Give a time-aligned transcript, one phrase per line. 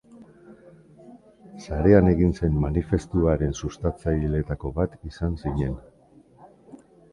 [1.65, 5.81] Sarean egin zen manifestuaren sustatzaileetako bat izan zinen.